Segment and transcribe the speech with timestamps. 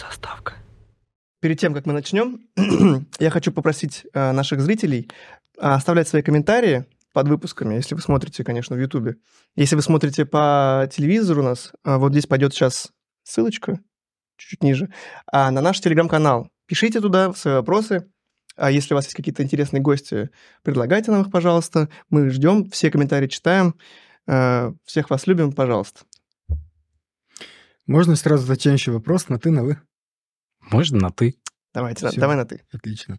[0.00, 0.54] Заставка.
[1.40, 2.40] Перед тем, как мы начнем,
[3.18, 5.10] я хочу попросить э, наших зрителей
[5.58, 9.16] э, оставлять свои комментарии под выпусками, если вы смотрите, конечно, в Ютубе.
[9.56, 12.92] Если вы смотрите по телевизору у нас, э, вот здесь пойдет сейчас
[13.24, 13.80] ссылочка,
[14.36, 14.90] чуть-чуть ниже,
[15.30, 16.48] а на наш телеграм-канал.
[16.66, 18.10] Пишите туда свои вопросы.
[18.56, 20.30] А если у вас есть какие-то интересные гости,
[20.62, 21.88] предлагайте нам их, пожалуйста.
[22.08, 23.74] Мы ждем, все комментарии читаем.
[24.84, 26.00] Всех вас любим, пожалуйста.
[27.86, 29.78] Можно сразу затянущий вопрос на ты, на вы?
[30.70, 31.34] Можно на ты.
[31.74, 32.20] Давайте, Всё.
[32.20, 32.62] давай на ты.
[32.72, 33.18] Отлично.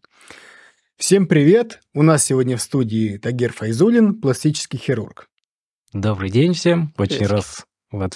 [0.97, 1.81] Всем привет!
[1.93, 5.27] У нас сегодня в студии Тагер Файзулин, пластический хирург.
[5.93, 6.93] Добрый день всем.
[6.97, 7.65] Очень раз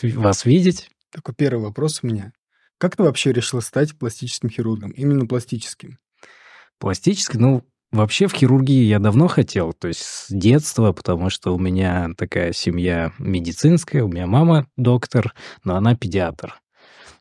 [0.02, 0.90] ви- вас видеть.
[1.12, 2.32] Такой первый вопрос у меня.
[2.78, 4.92] Как ты вообще решила стать пластическим хирургом?
[4.92, 5.98] Именно пластическим.
[6.78, 11.60] Пластический, ну, вообще в хирургии я давно хотел, то есть с детства, потому что у
[11.60, 16.60] меня такая семья медицинская, у меня мама доктор, но она педиатр.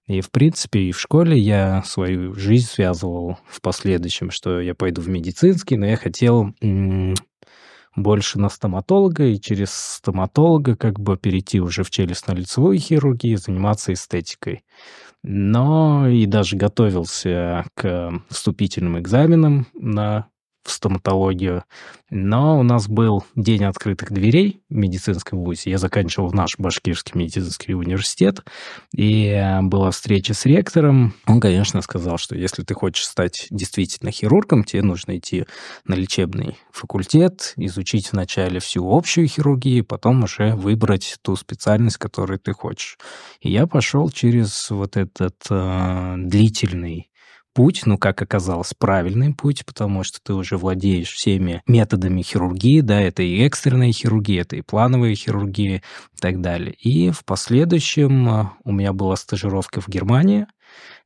[0.06, 5.00] И, в принципе, и в школе я свою жизнь связывал в последующем, что я пойду
[5.00, 7.14] в медицинский, но я хотел м,
[7.96, 14.64] больше на стоматолога и через стоматолога как бы перейти уже в челюстно-лицевую хирургию, заниматься эстетикой.
[15.22, 20.28] Но и даже готовился к вступительным экзаменам на
[20.64, 21.64] в стоматологию.
[22.10, 25.70] Но у нас был день открытых дверей в медицинском вузе.
[25.70, 28.44] Я заканчивал наш Башкирский медицинский университет.
[28.94, 31.14] И э, была встреча с ректором.
[31.26, 35.44] Он, конечно, сказал, что если ты хочешь стать действительно хирургом, тебе нужно идти
[35.86, 42.52] на лечебный факультет, изучить вначале всю общую хирургию, потом уже выбрать ту специальность, которую ты
[42.52, 42.98] хочешь.
[43.40, 47.10] И я пошел через вот этот э, длительный
[47.54, 53.00] путь, ну, как оказалось, правильный путь, потому что ты уже владеешь всеми методами хирургии, да,
[53.00, 56.74] это и экстренная хирургия, это и плановая хирургия и так далее.
[56.74, 60.46] И в последующем э, у меня была стажировка в Германии,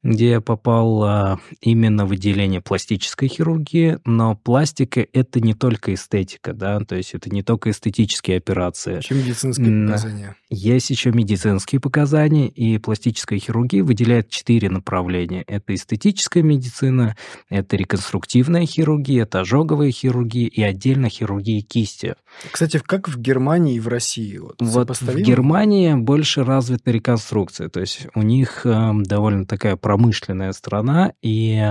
[0.02, 6.52] где я попал а, именно в отделение пластической хирургии, но пластика— это не только эстетика,
[6.52, 9.00] да, то есть это не только эстетические операции.
[9.00, 10.36] Чем медицинские показания?
[10.50, 15.42] Есть еще медицинские показания, и пластическая хирургия выделяет четыре направления.
[15.46, 17.16] Это эстетическая медицина,
[17.48, 22.14] это реконструктивная хирургия, это ожоговая хирургия и отдельно хирургия кисти.
[22.50, 24.38] Кстати, как в Германии и в России?
[24.38, 25.16] Вот, Вот в?
[25.20, 31.64] Германии больше развита реконструкция, то есть у них э, довольно такая промышленная страна, и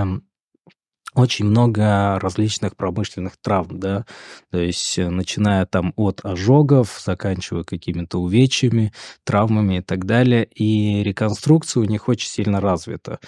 [1.14, 4.06] очень много различных промышленных травм, да,
[4.50, 8.92] то есть э, начиная там от ожогов, заканчивая какими-то увечьями,
[9.22, 13.20] травмами и так далее, и реконструкция у них очень сильно развита.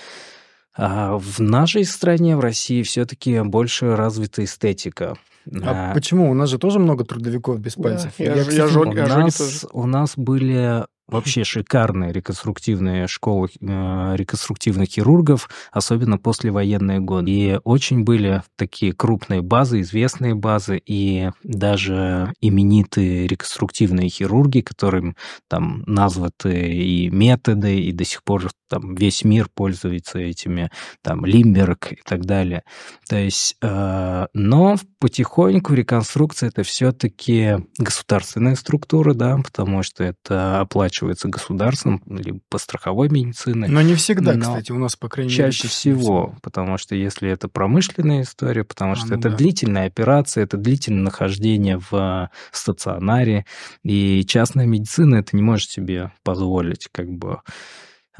[0.76, 5.16] А в нашей стране, в России, все-таки больше развита эстетика.
[5.62, 6.28] А А, почему?
[6.32, 8.12] У нас же тоже много трудовиков без Да, пальцев.
[8.18, 9.68] я Я, же- кстати, я жёг- у, нас, тоже.
[9.72, 17.30] у нас были вообще шикарные реконструктивные школы э, реконструктивных хирургов, особенно послевоенные годы.
[17.30, 25.16] И очень были такие крупные базы, известные базы, и даже именитые реконструктивные хирурги, которым
[25.48, 30.70] там названы и методы, и до сих пор там весь мир пользуется этими,
[31.02, 32.62] там Лимберг и так далее.
[33.08, 41.28] То есть, э, но потихоньку реконструкция это все-таки государственная структура, да, потому что это оплачивается
[41.28, 43.66] государством, либо по страховой медицине.
[43.68, 45.36] Но не всегда, Но кстати, у нас, по крайней мере.
[45.36, 49.36] Чаще всего, потому что если это промышленная история, потому А, что ну это да.
[49.36, 53.46] длительная операция, это длительное нахождение в стационаре,
[53.82, 57.40] и частная медицина это не может себе позволить, как бы.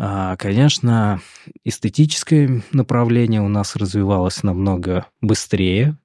[0.03, 1.21] А, Конечно,
[1.63, 5.99] эстетическое направление у нас развивалось намного быстрее,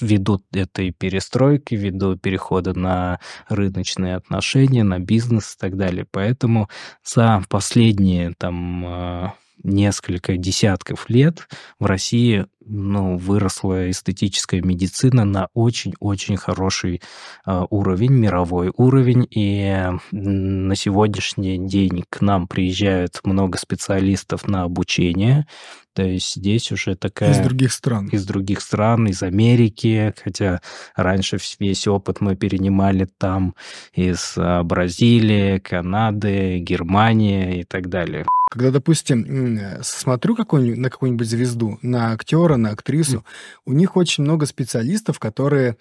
[0.00, 3.18] ввиду этой перестройки, ввиду перехода на
[3.48, 6.06] рыночные отношения, на бизнес и так далее.
[6.08, 6.68] Поэтому
[7.02, 9.34] за последние там а,
[9.64, 11.48] несколько десятков лет
[11.80, 17.00] в России ну, выросла эстетическая медицина на очень-очень хороший
[17.44, 19.26] а, уровень, мировой уровень.
[19.30, 25.46] И на сегодняшний день к нам приезжают много специалистов на обучение.
[25.94, 27.30] То есть здесь уже такая...
[27.30, 28.08] Из других стран.
[28.08, 30.60] из других стран, из Америки, хотя
[30.96, 33.54] раньше весь опыт мы перенимали там
[33.92, 38.26] из а, Бразилии, Канады, Германии и так далее.
[38.50, 43.24] Когда, допустим, э, смотрю какой на какую-нибудь звезду, на актера, на актрису,
[43.64, 45.76] у них очень много специалистов, которые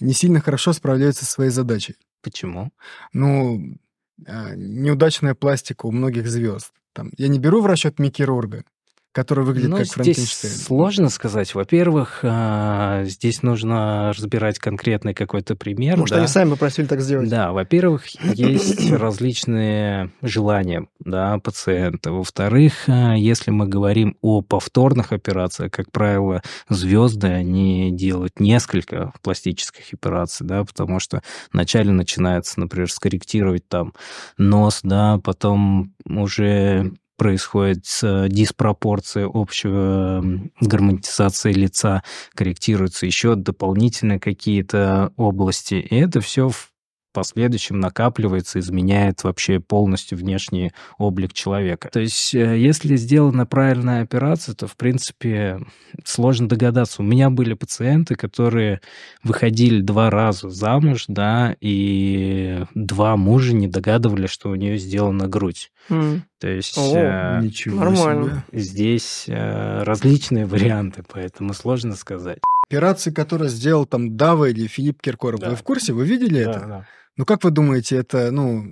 [0.00, 1.96] не сильно хорошо справляются со своей задачей.
[2.22, 2.72] Почему?
[3.12, 3.78] Ну,
[4.26, 6.72] э, неудачная пластика у многих звезд.
[6.92, 8.64] Там, я не беру в расчет Микки Рурга.
[9.12, 10.54] Который выглядит Ну, как здесь Франкенштейн?
[10.54, 11.54] сложно сказать.
[11.54, 15.98] Во-первых, а, здесь нужно разбирать конкретный какой-то пример.
[15.98, 16.20] Может, да.
[16.20, 17.28] они сами попросили так сделать.
[17.28, 22.10] Да, во-первых, есть различные желания да, пациента.
[22.10, 29.92] Во-вторых, а, если мы говорим о повторных операциях, как правило, звезды, они делают несколько пластических
[29.92, 31.22] операций, да, потому что
[31.52, 33.92] вначале начинается, например, скорректировать там
[34.38, 42.02] нос, да, потом уже происходит э, диспропорция общего м, гармонизации лица,
[42.34, 45.74] корректируются еще дополнительные какие-то области.
[45.74, 46.71] И это все в
[47.12, 51.88] последующем накапливается, изменяет вообще полностью внешний облик человека.
[51.92, 55.60] То есть, э, если сделана правильная операция, то, в принципе,
[56.04, 57.02] сложно догадаться.
[57.02, 58.80] У меня были пациенты, которые
[59.22, 65.70] выходили два раза замуж, да, и два мужа не догадывались, что у нее сделана грудь.
[65.90, 66.24] М.
[66.40, 68.44] То есть О, э, Ничего нормально.
[68.50, 68.60] себе.
[68.60, 72.38] здесь э, различные варианты, поэтому сложно сказать.
[72.68, 75.50] Операции, которые сделал там Дава или Филипп Киркоров, Да.
[75.50, 75.92] вы в курсе?
[75.92, 76.60] Вы видели Да, это?
[76.66, 76.86] да.
[77.16, 78.64] Ну, как вы думаете, это, ну,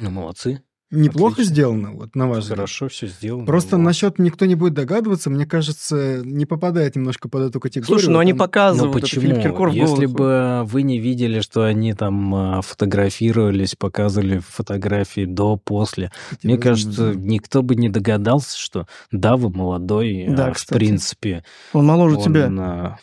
[0.00, 0.62] Ну, молодцы.
[0.90, 1.52] неплохо Отлично.
[1.54, 2.58] сделано, вот, на ваш взгляд?
[2.58, 3.44] Хорошо все сделано.
[3.46, 3.82] Просто Вот.
[3.82, 7.86] насчет никто не будет догадываться, мне кажется, не попадает немножко под эту категорию.
[7.98, 9.22] Слушай, ну они Там- показывают это почему?
[9.22, 10.14] Филипп Киркоров Если голосу.
[10.14, 16.10] бы вы не видели, что они там а, фотографировались, показывали фотографии до, после,
[16.42, 17.20] мне кажется, да.
[17.20, 20.78] никто бы не догадался, что да, вы молодой, Да, а, в кстати.
[20.78, 22.98] принципе, Он моложе он тебя.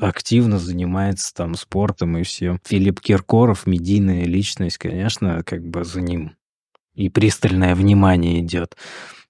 [0.00, 2.60] Активно занимается там спортом и всем.
[2.64, 6.36] Филипп Киркоров, медийная личность, конечно, как бы за ним
[6.94, 8.76] и пристальное внимание идет.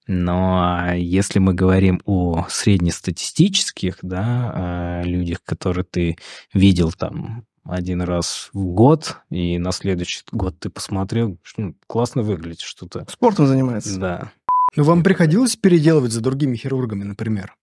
[0.07, 6.17] Но а, если мы говорим о среднестатистических да, а, людях, которые ты
[6.53, 12.59] видел там один раз в год, и на следующий год ты посмотрел, ну, классно выглядит
[12.59, 13.07] что-то.
[13.09, 13.99] Спортом занимается.
[13.99, 14.31] Да.
[14.75, 17.55] Ну, вам приходилось переделывать за другими хирургами, например?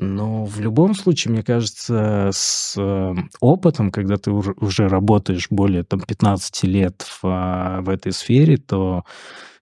[0.00, 5.82] Но в любом случае, мне кажется, с э, опытом, когда ты уж- уже работаешь более
[5.82, 9.04] там, 15 лет в, а, в этой сфере, то,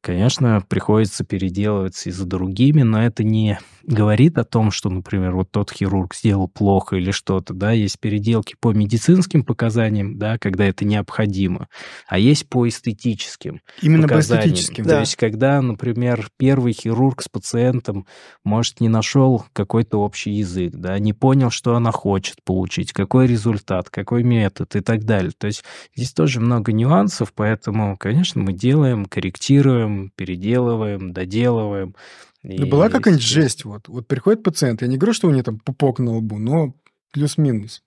[0.06, 5.50] конечно, приходится переделываться и за другими, но это не говорит о том, что, например, вот
[5.50, 10.84] тот хирург сделал плохо или что-то, да, есть переделки по медицинским показаниям, да, когда это
[10.84, 11.68] необходимо,
[12.06, 14.84] а есть по эстетическим Именно по эстетическим.
[14.84, 15.00] То Да.
[15.00, 18.06] есть, когда, например, первый хирург с пациентом,
[18.44, 23.90] может, не нашел какой-то общий язык, да, не понял, что она хочет получить, какой результат,
[23.90, 25.32] какой метод и так далее.
[25.36, 25.64] То есть
[25.96, 31.94] здесь тоже много нюансов, поэтому, конечно, мы делаем, корректируем, переделываем, доделываем.
[32.42, 33.88] Да была И, какая-нибудь жесть, вот.
[33.88, 36.74] Вот приходит пациент, я не говорю, что у него там пупок на лбу, но
[37.12, 37.82] плюс-минус.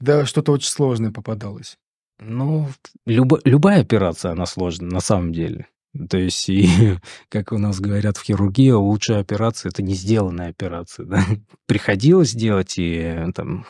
[0.00, 1.78] Да, что-то очень сложное попадалось.
[2.18, 2.68] Ну,
[3.06, 5.66] любо- любая операция, она сложная, на самом деле.
[6.10, 6.96] То есть, и,
[7.28, 11.06] как у нас говорят в хирургии, лучшая операция– это не сделанная операция.
[11.06, 11.24] Да?
[11.66, 13.66] Приходилось делать и э, там,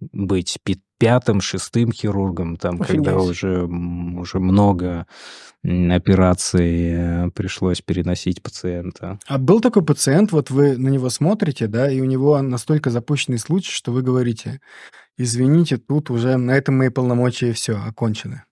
[0.00, 0.58] быть
[1.00, 3.30] пятым, шестым хирургом, там, когда Офигеть.
[3.30, 5.06] уже, м, уже много
[5.62, 9.18] операций э, пришлось переносить пациента.
[9.26, 13.38] А был такой пациент, вот вы на него смотрите, да, и у него настолько запущенный
[13.38, 14.60] случай, что вы говорите,
[15.16, 18.44] извините, тут уже на этом мои полномочия все, окончены.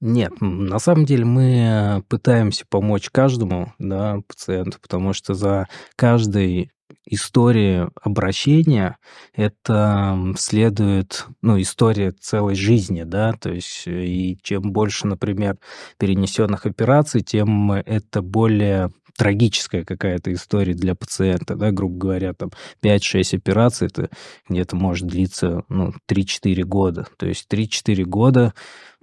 [0.00, 6.70] Нет, на самом деле мы э, пытаемся помочь каждому да, пациенту, потому что за каждой
[7.06, 8.96] историей обращения
[9.34, 15.58] это следует, ну, история целой жизни, да, то есть э, и чем больше, например,
[15.98, 22.50] перенесенных операций, тем это более трагическая какая-то история для пациента, да, грубо говоря, там
[22.82, 24.08] 5-6 операций, это
[24.48, 28.54] где-то может длиться, ну, 3-4 года, то есть 3-4 года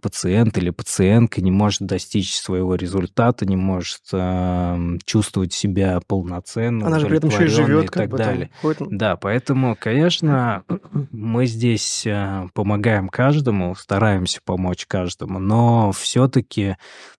[0.01, 7.00] пациент или пациентка не может достичь своего результата, не может э, чувствовать себя полноценно, Она
[7.00, 8.27] же при этом еще и живет, и как так бы там.
[8.27, 8.50] далее.
[8.62, 8.88] ходит.
[8.89, 10.63] Да, поэтому, конечно,
[11.12, 16.75] мы здесь э, помогаем каждому, стараемся помочь каждому, но все-таки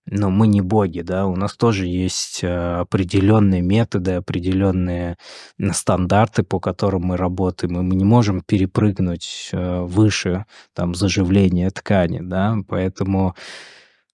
[0.07, 5.17] ну, мы не боги, да, у нас тоже есть э, определенные методы, определенные
[5.59, 11.71] м, стандарты, по которым мы работаем, и мы не можем перепрыгнуть э, выше там заживления
[11.71, 13.35] ткани, да, поэтому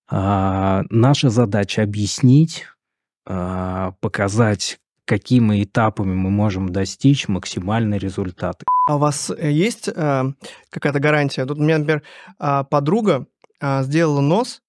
[0.09, 2.65] а, наша задача объяснить,
[3.27, 8.65] а, показать, какими этапами мы можем достичь максимальный результат.
[8.89, 10.25] А у вас э, есть э,
[10.71, 11.47] какая-то гарантия?
[11.47, 12.03] Тут у меня, например,
[12.39, 13.27] а, подруга
[13.61, 14.63] а, сделала нос,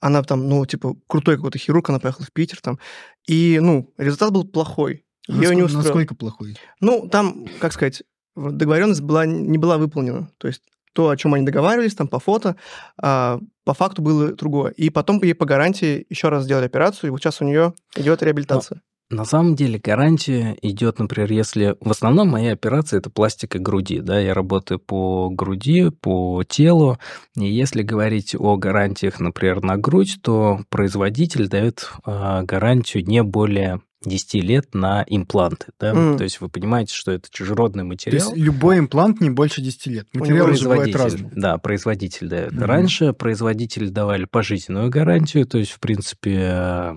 [0.00, 2.78] она там, ну, типа, крутой какой-то хирург, она поехала в Питер там,
[3.26, 5.04] и, ну, результат был плохой.
[5.28, 5.84] Ее не Насколько- устроил.
[5.84, 6.56] Насколько плохой?
[6.80, 8.02] Ну, там, как сказать,
[8.36, 10.30] договоренность была, не была выполнена.
[10.38, 10.62] То есть
[10.96, 12.56] то, о чем они договаривались, там по фото,
[13.00, 14.70] а, по факту было другое.
[14.70, 18.22] И потом ей по гарантии еще раз сделали операцию, и вот сейчас у нее идет
[18.22, 18.80] реабилитация.
[19.10, 21.76] На самом деле гарантия идет, например, если...
[21.80, 26.98] В основном моя операция– это пластика груди, да, я работаю по груди, по телу,
[27.36, 33.80] и если говорить о гарантиях, например, на грудь, то производитель дает э, гарантию не более
[34.06, 36.16] 10 лет на импланты, да, М.
[36.16, 38.28] то есть вы понимаете, что это чужеродный То материал.
[38.32, 40.08] есть любой имплант не больше 10 лет.
[40.12, 41.32] бывают Производитель, разные.
[41.34, 42.52] да, производитель дает.
[42.52, 42.62] Мгм.
[42.64, 46.94] Раньше производители давали пожизненную гарантию, то есть, в принципе, э,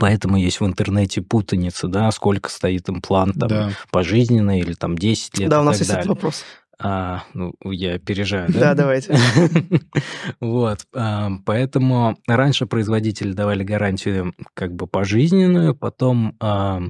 [0.00, 3.70] поэтому есть в интернете путаница, да, сколько стоит имплант, там, Да.
[3.90, 6.14] пожизненно или там 10 лет Да, и у нас так есть этот далее.
[6.14, 6.44] вопрос.
[6.78, 8.74] А, ну, я опережаю, Да, да?
[8.74, 9.16] давайте.
[10.40, 16.82] Вот, а, поэтому раньше производители давали гарантию как бы пожизненную, потом а,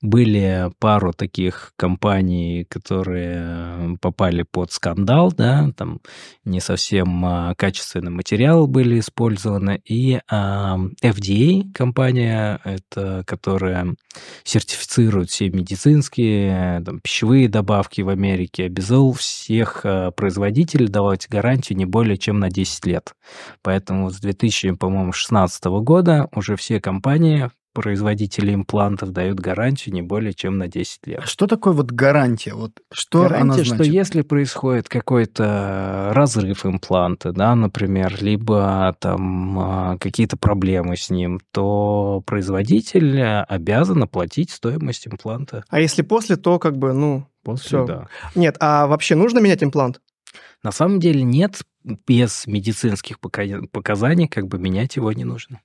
[0.00, 6.00] были пару таких компаний, которые попали под скандал, да, там
[6.44, 13.94] не совсем а, качественные материалы были использованы, и FDA компания, это которая
[14.44, 18.68] сертифицирует все медицинские, там, пищевые добавки в Америке,
[19.08, 23.14] обязал всех э, производителей давать гарантию не более чем на 10 лет.
[23.62, 30.66] Поэтому с 2016 года уже все компании, производители имплантов дают гарантию не более чем на
[30.66, 31.20] 10 лет.
[31.22, 32.54] А что такое вот гарантия?
[32.54, 33.74] Вот что она Гарантия, значит?
[33.74, 41.40] что если происходит какой-то разрыв импланта, да, например, либо там а, какие-то проблемы с ним,
[41.52, 45.62] то производитель обязан оплатить стоимость импланта.
[45.68, 47.26] А если после, то как бы, ну...
[47.48, 47.86] После, Всё.
[47.86, 48.08] да.
[48.34, 50.02] Нет, а вообще нужно менять имплант?
[50.62, 51.62] На самом деле нет,
[52.06, 55.62] без медицинских пока- показаний как бы менять его не нужно.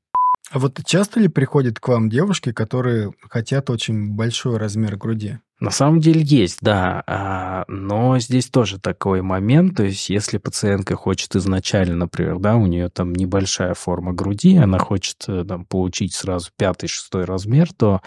[0.52, 5.40] А вот часто ли приходят к вам девушки, которые хотят очень большой размер груди?
[5.60, 10.98] На самом деле есть, да, а, но здесь тоже такой момент, то есть если пациентка
[10.98, 16.16] хочет изначально, например, да, у нее там небольшая форма груди, она хочет э, там, получить
[16.16, 18.02] сразу пятый, шестой размер, то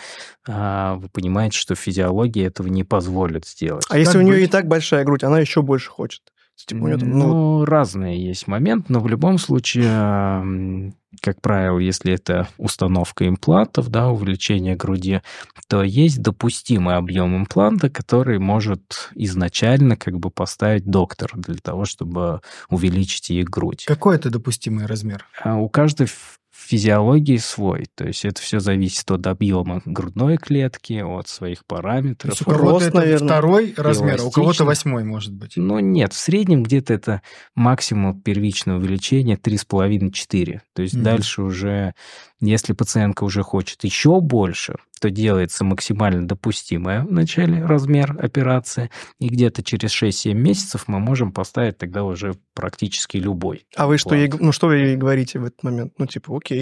[0.47, 3.87] а, вы понимаете, что физиология этого не позволит сделать.
[3.88, 4.49] А если Как у нее быть?
[4.49, 6.21] и так большая грудь, она еще больше хочет?
[6.72, 7.26] У там, ну,
[7.58, 14.08] Ну, разные есть момент, но в любом случае, как правило, если это установка имплантов, да,
[14.08, 15.20] увеличение груди,
[15.68, 22.40] то есть допустимый объем импланта, который может изначально как бы поставить доктор для того, чтобы
[22.70, 23.84] увеличить ей грудь.
[23.84, 25.26] Какой это допустимый размер?
[25.42, 26.08] А у каждой
[26.66, 32.32] физиологии свой, то есть это все зависит от объема грудной клетки, от своих То параметров.
[32.32, 35.52] есть у кого-то это наверное, второй размер, а у кого-то восьмой может быть.
[35.56, 37.23] Ну, нет, в среднем где-то это
[37.54, 40.61] максимум первичное увеличение 3,5-4.
[40.75, 41.04] То есть Мгм.
[41.04, 41.94] дальше уже,
[42.40, 49.28] если пациентка уже хочет еще больше, то делается максимально допустимый в начале размер операции, и
[49.28, 53.66] где-то через 6-7 месяцев мы можем поставить тогда уже практически любой.
[53.76, 55.92] а вы что ей, ну что вы ей говорите в этот момент?
[55.99, 56.55] Ну, типа, окей.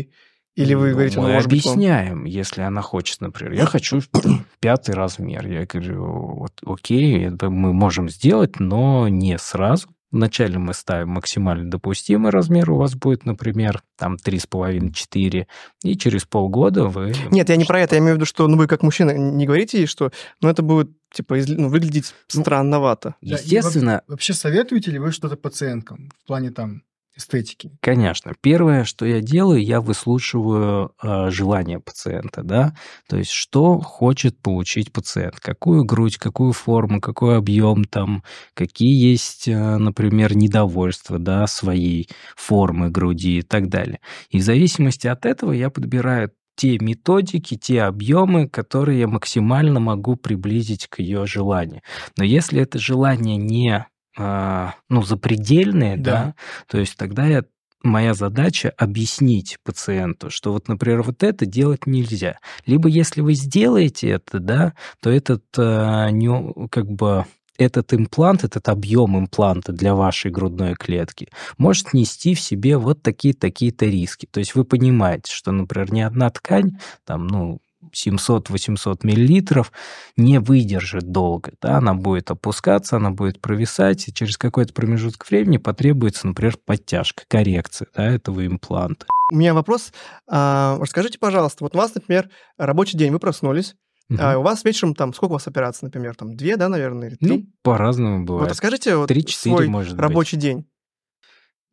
[0.56, 3.66] Или вы Ну, говорите, ну, мы может быть, вам- объясняем, если она хочет, например, я
[3.66, 4.00] хочу
[4.60, 5.46] пятый размер.
[5.48, 6.04] Я говорю,
[6.36, 9.88] вот, окей, это мы можем сделать, но не сразу.
[10.12, 15.46] Вначале мы ставим максимально допустимый размер, у вас будет, например, там 3,5-4,
[15.82, 17.12] и через полгода вы...
[17.32, 19.44] Нет, я не про это, я имею в виду, что ну, вы как мужчина не
[19.46, 23.16] говорите ей, что ну, это будет типа изли- ну, выглядеть Ну, странновато.
[23.22, 26.82] Да, Естественно, Вообще советуете ли вы что-то пациенткам в плане там
[27.16, 27.70] эстетики?
[27.80, 28.32] Конечно.
[28.40, 32.74] Первое, что я делаю, я выслушиваю э, желание пациента, да,
[33.08, 38.22] то есть что хочет получить пациент, какую грудь, какую форму, какой объем там,
[38.54, 44.00] какие есть, э, например, недовольства, да, своей формы груди и так далее.
[44.30, 50.16] И в зависимости от этого я подбираю те методики, те объемы, которые я максимально могу
[50.16, 51.82] приблизить к ее желанию.
[52.16, 56.12] Но если это желание не ну, запредельные, Да.
[56.12, 56.34] да,
[56.68, 57.44] то есть тогда я
[57.82, 62.38] моя задача объяснить пациенту, что вот, например, вот это делать нельзя.
[62.66, 67.26] Либо если вы сделаете это, да, то этот а, не, как бы
[67.58, 71.28] этот имплант, этот объем импланта для вашей грудной клетки
[71.58, 74.26] может нести в себе вот такие-такие-то риски.
[74.30, 77.60] То есть вы понимаете, что, например, ни одна ткань, там, ну,
[77.92, 79.72] 700-800 миллилитров
[80.16, 81.52] не выдержит долго.
[81.60, 81.78] Да?
[81.78, 87.88] Она будет опускаться, она будет провисать, и через какой-то промежуток времени потребуется, например, подтяжка, коррекция
[87.94, 89.06] да, этого импланта.
[89.32, 89.92] У меня вопрос.
[90.28, 93.74] а, расскажите, пожалуйста, вот у вас, например, рабочий день, вы проснулись,
[94.18, 97.16] а у вас вечером там, сколько у вас операций, например, там две, да, наверное, или
[97.16, 97.28] три?
[97.28, 98.50] Ну, по-разному вот бывает.
[98.50, 100.00] расскажите вот 3-4, свой может быть.
[100.00, 100.66] рабочий день.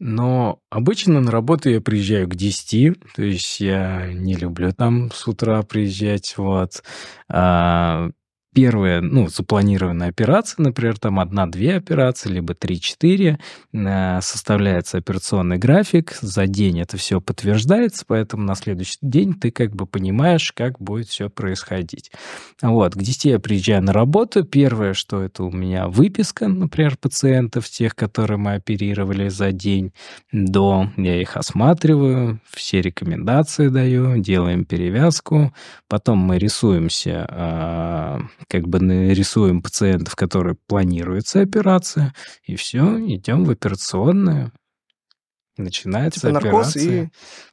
[0.03, 5.27] Но обычно на работу я приезжаю к 10, то есть я не люблю там с
[5.27, 6.81] утра приезжать, вот.
[7.29, 8.09] А,
[8.53, 13.39] первая, ну, запланированная операция, например, там одна-две операции, либо три-четыре,
[13.73, 19.75] э, составляется операционный график, за день это все подтверждается, поэтому на следующий день ты как
[19.75, 22.11] бы понимаешь, как будет все происходить.
[22.61, 27.69] Вот, к 10 я приезжаю на работу, первое, что это у меня выписка, например, пациентов,
[27.69, 29.93] тех, которые мы оперировали за день
[30.31, 35.53] до, я их осматриваю, все рекомендации даю, делаем перевязку,
[35.87, 43.51] потом мы рисуемся а, как бы нарисуем пациентов, которые планируется операция, и все, идем в
[43.51, 44.51] операционную.
[45.61, 47.03] Начинается Типа операция.
[47.03, 47.07] и...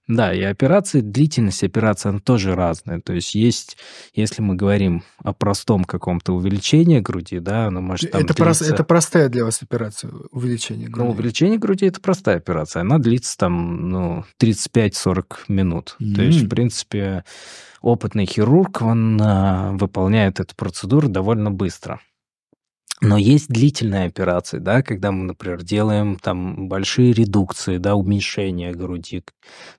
[0.09, 3.01] Да, и операции, длительность операции, она тоже разная.
[3.01, 3.77] То есть есть,
[4.15, 8.85] если мы говорим о простом каком-то увеличении груди, да, оно может там это, длиться- это
[8.85, 11.11] простая для вас операция, увеличение Ну, груди.
[11.11, 12.81] увеличение груди это простая операция.
[12.81, 15.97] Она длится там, ну, 35-40 минут.
[15.99, 17.25] То есть, в принципе,
[17.83, 22.01] опытный хирург, он а, выполняет эту процедуру довольно быстро.
[23.01, 29.23] Но есть длительные операции, да, когда мы, например, делаем там большие редукции, да, уменьшение груди,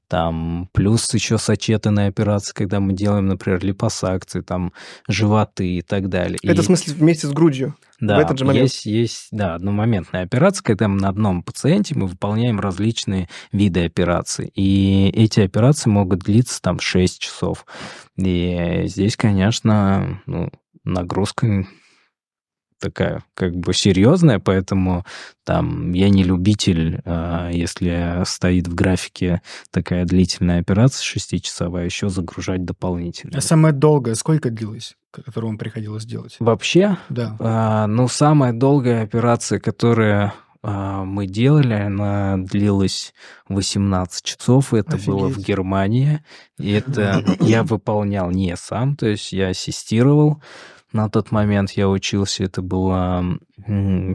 [0.07, 4.71] там, плюс еще сочетанные операции, когда мы делаем, например, липосакции, там,
[5.09, 6.39] животы и так далее.
[6.43, 7.75] Это И- в смысле вместе с грудью.
[7.99, 8.63] да, этот же момент.
[8.63, 14.49] есть, есть, да, одномоментная операция, когда мы на одном пациенте мы выполняем различные виды операций.
[14.55, 17.65] И эти операции могут длиться там 6 часов.
[18.15, 20.49] И здесь, конечно, ну,
[20.85, 21.65] нагрузка
[22.79, 25.05] такая как бы серьезная, поэтому
[25.43, 32.65] там я не любитель, а, если стоит в графике такая длительная операция шестичасовая, еще загружать
[32.65, 33.37] дополнительно.
[33.37, 36.35] А самое долгое сколько длилось, которую вам приходилось делать?
[36.39, 37.35] Вообще, Да.
[37.39, 43.13] А, ну, самая долгая операция, которую а, мы делали, она длилась
[43.47, 44.73] 18 часов.
[44.73, 45.47] Это было в Офигеть.
[45.47, 46.23] Германии.
[46.57, 50.41] И это я выполнял не сам, то есть я ассистировал.
[50.91, 53.23] На тот момент я учился, это была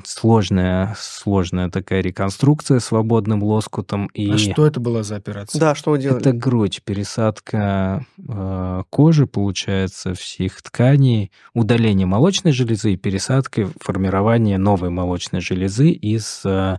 [0.04, 4.06] сложная, сложная такая реконструкция свободным лоскутом.
[4.06, 5.60] И А что это была за операция?
[5.60, 6.20] Да, что вы делали?
[6.20, 14.90] это грудь, пересадка э, кожи, получается, всех тканей, удаление молочной железы и пересадка, формирование новой
[14.90, 16.78] молочной железы из э,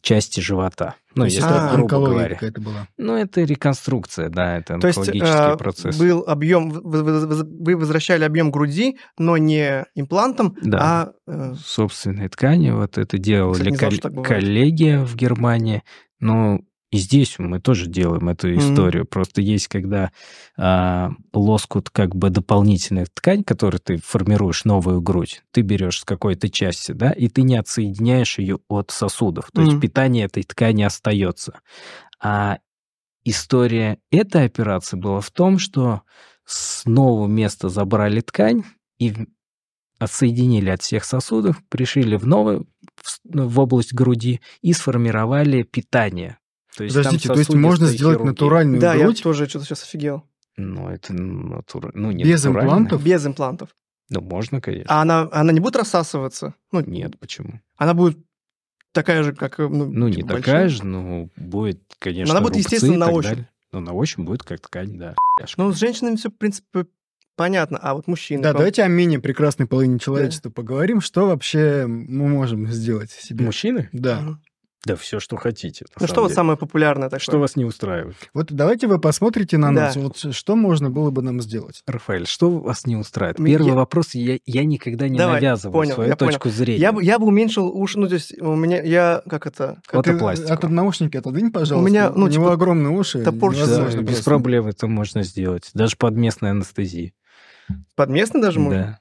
[0.00, 0.94] части живота.
[1.14, 2.88] Ну, есть если это грубо онкология какая-то была.
[2.96, 5.98] Ну, это реконструкция, да, это То есть онкологический э, процесс.
[5.98, 7.02] был объем, вы,
[7.76, 10.78] возвращали объем груди, но не имплантом, Да.
[10.80, 12.70] а э, собственной ткани.
[12.70, 13.18] Вот это
[13.76, 14.28] знал, кол- что так бывает.
[14.28, 15.82] коллеги в Германии.
[16.20, 19.04] Но и здесь мы тоже делаем эту историю.
[19.06, 20.10] Просто есть, когда
[20.56, 26.48] а, лоскут, как бы дополнительная ткань, которой ты формируешь новую грудь, ты берешь с какой-то
[26.48, 29.50] части, да, и ты не отсоединяешь ее от сосудов.
[29.52, 29.80] То есть Мгм.
[29.80, 31.60] питание этой ткани остается.
[32.22, 32.58] А
[33.24, 36.02] история этой операции была в том, что
[36.44, 38.64] с нового места забрали ткань
[38.98, 39.14] и
[39.98, 42.68] отсоединили от всех сосудов, пришили в новую,
[43.24, 46.38] в область груди и сформировали питание.
[46.76, 48.30] То есть там Подождите, то есть можно сделать хирургия.
[48.32, 50.24] натуральную да, я грудь тоже что-то сейчас офигел.
[50.56, 51.90] Ну, это натура...
[51.94, 53.02] ну, не Без имплантов?
[53.02, 53.70] Без имплантов.
[54.10, 54.86] Ну, можно, конечно.
[54.88, 56.54] А она, она не будет рассасываться?
[56.72, 57.60] Ну, Нет, почему?
[57.76, 58.18] Она будет
[58.92, 59.60] такая же, как...
[59.60, 60.68] э, Ну, Ну, не типа, такая большая?
[60.68, 63.30] же, но будет, конечно, она будет, рубцы естественно, на ощупь.
[63.30, 63.48] далее.
[63.72, 65.14] Ну, на ощупь будет как ткань, да.
[65.56, 66.86] Ну, с женщинами все, в принципе,
[67.36, 67.78] понятно.
[67.78, 68.42] А вот мужчины...
[68.42, 71.00] Да, вам- давайте о менее прекрасной половине человечества поговорим.
[71.00, 73.44] Что вообще мы можем сделать себе?
[73.44, 73.88] Мужчины?
[73.92, 74.20] Да.
[74.20, 74.42] Мгм.
[74.86, 75.84] Да все, что хотите.
[76.00, 76.34] Ну, что вот деле.
[76.36, 77.18] самое популярное такое?
[77.20, 78.16] Что вас не устраивает?
[78.32, 79.86] Вот давайте вы посмотрите на Да.
[79.86, 79.96] нас.
[79.96, 81.82] Вот что можно было бы нам сделать?
[81.86, 83.38] Рафаэль, что вас не устраивает?
[83.38, 86.30] Первый я- вопрос, я, я никогда не Давай, навязываю понял, свою я понял.
[86.32, 86.80] точку зрения.
[86.80, 89.94] Я бы, я бы уменьшил уж, ну, то есть у меня, я, как это, как-
[89.94, 90.44] Вот Ты.
[90.52, 91.90] От наушники отодвинь, пожалуйста.
[91.90, 93.18] меня, ну, У него типа, огромные уши.
[93.18, 94.24] Да, без просто.
[94.24, 95.70] проблем это можно сделать.
[95.74, 97.14] Даже под местной анестезией.
[97.96, 98.80] под местный даже можно?
[98.80, 98.98] Да.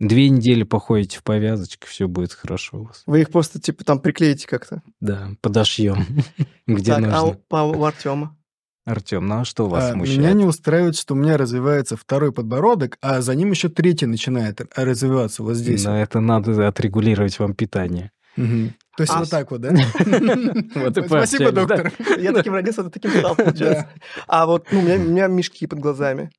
[0.00, 3.02] Две недели походите в повязочках, все будет хорошо у вас.
[3.06, 4.82] Вы их просто, типа, там приклеите как-то.
[5.00, 6.04] Да, подошьем,
[6.66, 7.40] где а у, нужно.
[7.48, 8.36] по- у Артема?
[8.84, 10.18] Артем, ну а что вас А, смущает?
[10.18, 14.60] меня не устраивает, что у меня развивается второй подбородок, а за ним еще третий начинает
[14.76, 15.84] развиваться вот здесь.
[15.84, 18.10] Но это надо отрегулировать вам питание.
[18.36, 19.70] То есть А вот так вот, да?
[20.74, 21.92] Вот и Спасибо, доктор.
[22.18, 23.88] Я таким родился, ты таким стал, получается.
[24.28, 26.30] А вот, ну, у меня, у меня мешки под глазами.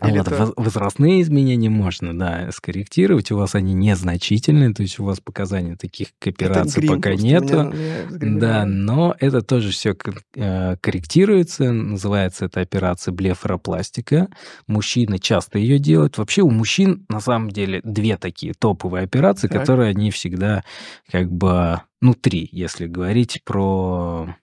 [0.00, 3.32] А Или вот это- воз- возрастные изменения можно, да, скорректировать.
[3.32, 7.46] У вас они незначительные, то есть у вас показаний таких к операции грим пока нету.
[7.64, 11.72] меня- меня Да, но это тоже все корректируется.
[11.72, 14.28] Называется это операция блефаропластика.
[14.66, 16.18] Мужчины часто ее делают.
[16.18, 19.60] Вообще у мужчин на самом деле две такие топовые операции, Так.
[19.60, 20.62] которые они всегда
[21.10, 21.80] как бы...
[22.00, 24.36] Ну, три, если говорить про...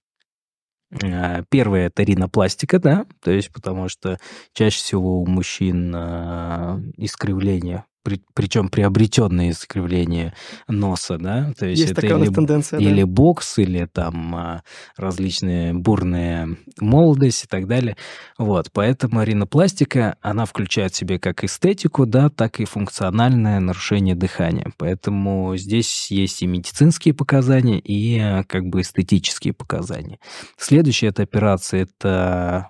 [1.04, 4.18] э, Первое это ринопластика, да, то есть потому что
[4.54, 10.36] чаще всего у мужчин э, искривление при, причем приобретенные искривления
[10.68, 12.86] носа, да, то есть, Есть это такая у нас или, тенденция, да.
[12.86, 14.64] или бокс, или там а,
[14.96, 17.98] различные бурные молодость и так далее.
[18.38, 24.72] Вот, поэтому ринопластика, она включает в себе как эстетику, да, так и функциональное нарушение дыхания.
[24.78, 30.20] Поэтому здесь есть и медицинские показания, и а, как бы эстетические показания.
[30.58, 32.70] Следующая эта операция– это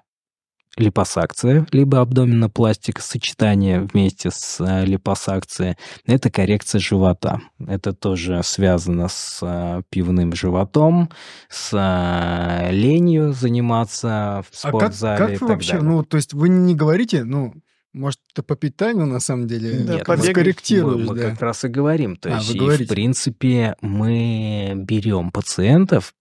[0.78, 7.42] липосакция, либо абдоминопластика, сочетание вместе с э, липосакцией, это коррекция живота.
[7.66, 11.10] Это тоже связано с э, пивным животом,
[11.50, 15.88] с э, ленью заниматься в А как, спортзале как и вы так вообще, далее.
[15.90, 17.54] ну, то есть вы не говорите, ну,
[17.94, 21.30] может, это по питанию на самом деле Да, Нет, скорректируешь, мы, мы да?
[21.32, 22.18] как раз и говорим.
[22.18, 26.14] То А, есть, вы и, в принципе, мы берем пациентов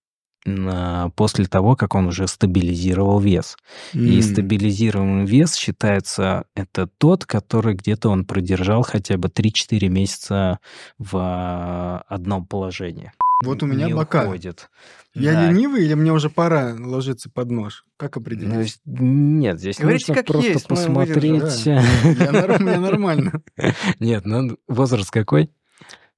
[1.15, 3.57] после того, как он уже стабилизировал вес.
[3.93, 4.21] И М.
[4.21, 10.59] стабилизируемый вес считается это тот, который где-то он продержал хотя бы 3-4 месяца
[10.99, 13.11] в а, одном положении.
[13.43, 14.23] Вот у меня Не бока.
[14.23, 14.69] уходит.
[15.13, 15.49] Я Да.
[15.51, 17.85] ленивый или мне уже пора ложиться под нож?
[17.97, 18.71] Как Ну, определить?
[18.73, 21.65] с- нет, здесь Говорите, нужно как просто есть, мы посмотреть.
[21.65, 23.41] Я норм- мне нормально.
[23.99, 25.49] Нет, ну возраст какой?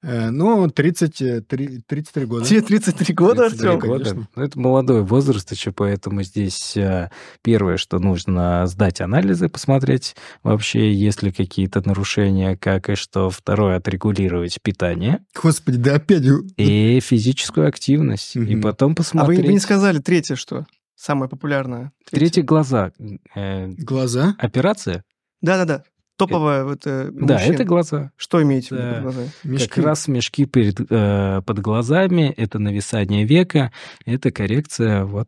[0.04, 1.42] Э, Ну, 33
[1.88, 2.46] 33 года.
[2.46, 3.80] Тебе 33 года, 33 Артем?
[3.90, 4.28] года.
[4.36, 7.10] Ну, это молодой возраст еще, поэтому здесь э,
[7.42, 13.30] первое, что нужно сдать анализы, посмотреть вообще, есть ли какие-то нарушения, как и что.
[13.32, 16.24] Второе, отрегулировать питание Господи, да опять...
[16.58, 18.36] и физическую активность.
[18.36, 18.62] И Мгм.
[18.62, 19.46] потом А вы, посмотреть.
[19.48, 20.66] вы не сказали третье, что?
[20.96, 21.92] Самое популярное.
[22.10, 22.92] Третье глаза.
[23.36, 24.36] Э, Глаза?
[24.40, 25.04] операция?
[25.42, 25.84] Да-да-да.
[26.18, 27.54] Топовое вот, э, Да, мужчин.
[27.54, 28.12] это глаза.
[28.18, 28.94] Что имеете в виду Да.
[28.96, 29.30] под глазами?
[29.44, 29.68] Мешки.
[29.70, 33.72] Как раз мешки перед, э, под глазами, это нависание века,
[34.06, 35.28] это коррекция вот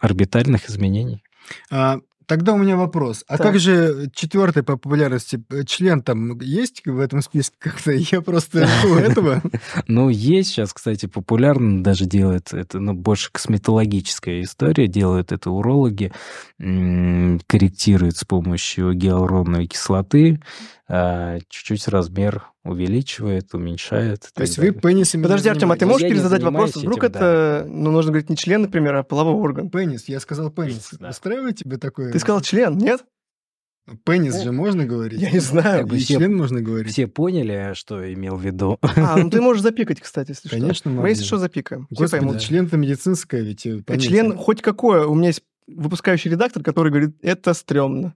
[0.00, 1.22] орбитальных изменений.
[1.70, 1.98] А,
[2.30, 3.24] тогда у меня вопрос.
[3.26, 3.48] А Так.
[3.48, 7.90] как же четвертый по популярности э, член там есть в этом списке как-то?
[7.90, 9.42] Я просто жду этого.
[9.88, 16.12] Ну, есть сейчас, кстати, популярно даже делают это, ну, больше косметологическая история, делают это урологи,
[16.58, 20.40] корректируют с помощью гиалуроновой кислоты,
[20.88, 24.28] а, чуть-чуть размер увеличивает, уменьшает.
[24.34, 26.76] То есть вы пенисами Подожди, Артем, а ты можешь Я перезадать вопрос?
[26.76, 29.70] Вдруг этим, это, ну, нужно говорить не член, например, а половой орган.
[29.70, 30.90] Пенис, я сказал пенис.
[30.98, 31.08] Да.
[31.10, 32.12] Устраивает тебе такое?
[32.12, 33.04] Ты сказал член, нет?
[34.04, 35.20] Пенис же можно говорить?
[35.20, 35.80] Я не знаю.
[35.80, 36.92] Как бы все- член можно говорить?
[36.92, 38.78] Все поняли, что имел в виду?
[38.82, 40.56] А, ну ты можешь запикать, кстати, если что.
[40.58, 40.90] Конечно.
[40.90, 41.88] Мы, если что, запикаем.
[41.90, 43.66] Господи, член-то медицинское ведь.
[43.66, 44.08] э, А понятие.
[44.10, 45.06] Член хоть какое.
[45.06, 48.14] У меня есть выпускающий редактор, который говорит, это стрёмно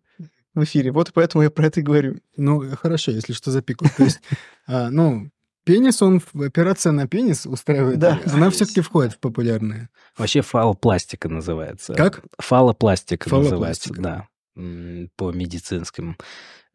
[0.55, 0.93] в эфире.
[0.93, 2.17] Вот поэтому я про это и говорю.
[2.37, 3.91] Ну, хорошо, если что, запикаю.
[3.97, 4.21] То есть,
[4.67, 5.31] а, ну,
[5.65, 7.99] пенис, он, в- операция на пенис устраивает.
[7.99, 8.21] Да.
[8.33, 9.89] Она все-таки входит в популярные.
[10.17, 11.95] Вообще фалопластика называется.
[11.95, 12.23] Как?
[12.39, 14.01] Фалопластика, Фалопластика.
[14.01, 16.17] называется, да, по медицинским.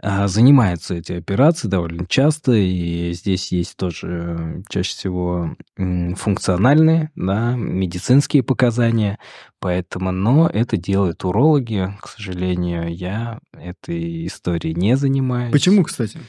[0.01, 7.55] А, Занимаются эти операции довольно часто, и здесь есть тоже э, чаще всего функциональные, да,
[7.55, 9.19] медицинские показания,
[9.59, 15.51] поэтому, но это делают урологи, к сожалению, я этой историей не занимаюсь.
[15.51, 16.19] Почему, кстати?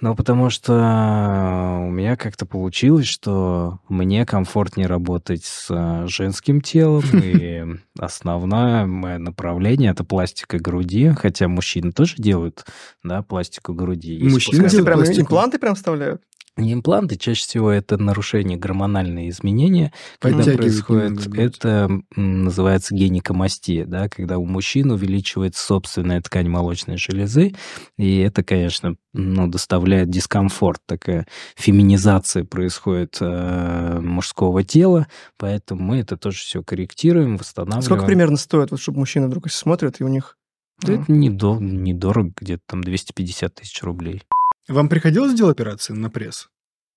[0.00, 7.02] Ну, потому что у меня как-то получилось, что мне комфортнее работать с э, женским телом,
[7.12, 7.64] и
[7.98, 12.64] основное мое направление— это пластика груди, хотя мужчины тоже делают,
[13.02, 14.22] да, пластику груди.
[14.22, 16.22] Мужчины делают прям импланты прям вставляют?
[16.58, 24.38] Не импланты, чаще всего это нарушение гормональные изменения, когда происходит, это называется геникомастия, да, когда
[24.38, 27.54] у мужчин увеличивается собственная ткань молочной железы,
[27.96, 36.16] и это, конечно, ну, доставляет дискомфорт, такая феминизация происходит э, мужского тела, поэтому мы это
[36.16, 37.82] тоже все корректируем, восстанавливаем.
[37.84, 40.36] Сколько примерно стоит, вот, чтобы мужчины вдруг смотрят, и у них...
[40.80, 44.22] Да Это недо- недорого, где-то там 250 тысяч рублей.
[44.68, 46.48] Вам приходилось делать операции на пресс?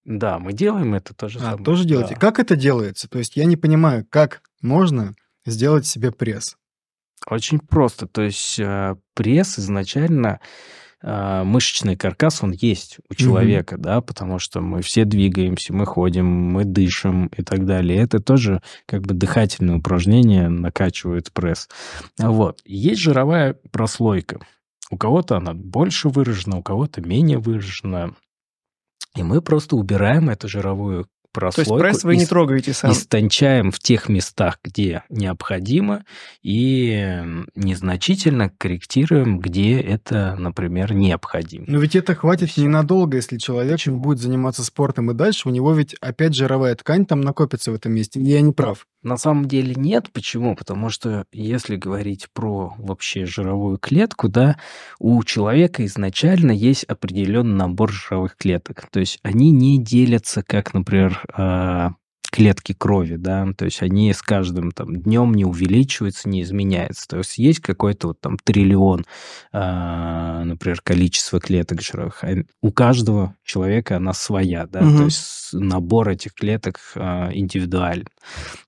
[0.03, 1.63] Да, мы делаем это тоже А, самое.
[1.63, 2.15] тоже делаете.
[2.15, 2.19] Да.
[2.19, 3.07] Как это делается?
[3.07, 5.13] То есть я не понимаю, как можно
[5.45, 6.57] сделать себе пресс.
[7.27, 8.07] Очень просто.
[8.07, 10.39] То есть э, пресс изначально
[11.03, 16.25] э, мышечный каркас, он есть у человека, да, потому что мы все двигаемся, мы ходим,
[16.25, 17.99] мы дышим и так далее.
[18.01, 21.69] Это тоже как бы дыхательные упражнения накачивают пресс.
[22.17, 22.59] Вот.
[22.65, 24.39] Есть жировая прослойка.
[24.91, 28.13] У кого-то она больше выражена, у кого-то менее выражена.
[29.15, 31.77] И мы просто убираем эту жировую прослойку.
[31.77, 32.91] То есть пресс вы не трогаете сам?
[32.91, 36.03] Истончаем в тех местах, где необходимо,
[36.41, 37.21] и
[37.55, 41.65] незначительно корректируем, где это, например, необходимо.
[41.67, 43.99] Но ведь это хватит ненадолго, если человек Почему?
[43.99, 47.93] будет заниматься спортом и дальше, у него ведь опять жировая ткань там накопится в этом
[47.93, 48.19] месте.
[48.21, 48.87] Я не прав.
[49.03, 50.11] На самом деле нет.
[50.13, 50.55] Почему?
[50.55, 54.57] Потому что если говорить про вообще жировую клетку, да,
[54.99, 58.87] у человека изначально есть определенный набор жировых клеток.
[58.91, 61.20] То есть они не делятся, как, например,
[62.31, 67.07] клетки крови, да, то есть они с каждым там днем не увеличиваются, не изменяются.
[67.07, 69.05] То есть есть какой-то вот там триллион,
[69.51, 72.23] э, например, количество клеток жировых.
[72.23, 72.29] А
[72.61, 74.97] у каждого человека она своя, да, угу.
[74.97, 78.07] то есть набор этих клеток э, индивидуален.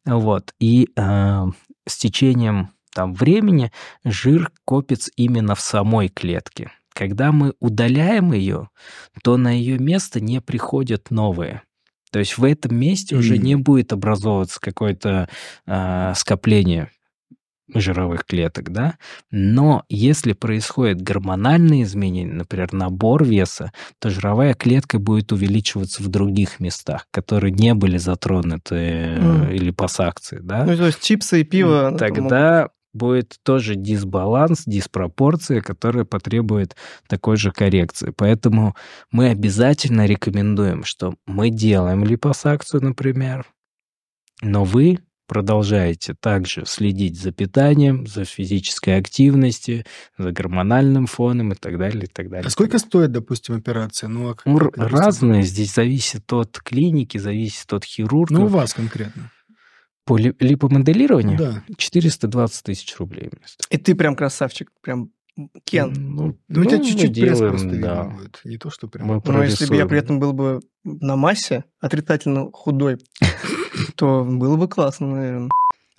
[0.06, 0.54] Вот.
[0.60, 1.46] И э,
[1.88, 3.72] с течением там времени
[4.04, 6.72] жир копится именно в самой клетке.
[6.94, 8.70] Когда мы удаляем ее,
[9.24, 11.63] то на ее место не приходят новые.
[12.13, 15.28] То есть в этом месте уже не будет образовываться какое-то
[15.65, 16.91] э, скопление
[17.73, 18.99] жировых клеток, да,
[19.32, 26.60] но если происходит гормональные изменения, например, набор веса, то жировая клетка будет увеличиваться в других
[26.60, 29.56] местах, которые не были затронуты mm.
[29.56, 30.65] или пассакции, да.
[30.65, 31.95] Ну, то есть чипсы и пиво.
[31.97, 36.75] Тогда будет тоже дисбаланс, диспропорция, которая потребует
[37.08, 38.13] такой же коррекции.
[38.15, 38.75] Поэтому
[39.12, 43.45] мы обязательно рекомендуем, что мы делаем липосакцию, например,
[44.41, 49.86] но вы продолжаете также следить за питанием, за физической активностью,
[50.17, 52.45] за гормональным фоном и так далее, и так далее.
[52.45, 54.10] А сколько стоит, допустим, операция?
[54.10, 55.43] Ну, а как, ну разные.
[55.43, 58.34] Здесь зависит от клиники, зависит от хирурга.
[58.34, 59.32] Ну, у вас конкретно.
[60.06, 61.38] По липомоделированию?
[61.38, 61.63] Да.
[61.78, 63.32] 420 тысяч рублей.
[63.70, 65.12] И ты прям красавчик, прям
[65.63, 65.94] Кен.
[65.94, 68.04] Ну, ну у тебя ну, чуть-чуть пресс просто да.
[68.04, 68.39] будет.
[68.44, 69.22] Не то, что прям...
[69.26, 72.98] Но если бы я при этом был бы на массе, отрицательно худой,
[73.96, 75.50] то было бы классно, наверное.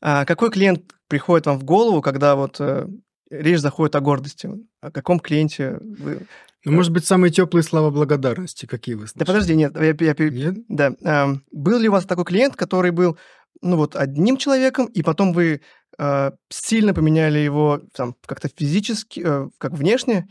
[0.00, 2.86] А какой клиент приходит вам в голову, когда вот э,
[3.30, 4.50] речь заходит о гордости?
[4.80, 6.26] О каком клиенте вы...
[6.64, 9.18] Ну, может быть, самые теплые слова благодарности, какие вы слышали?
[9.18, 9.74] Да подожди, нет.
[9.76, 10.56] Я, я, нет?
[10.68, 10.94] Да.
[11.04, 13.18] А, был ли у вас такой клиент, который был
[13.64, 15.60] ну вот одним человеком, и потом вы
[15.98, 20.28] э, сильно поменяли его там как-то физически, э, как внешне,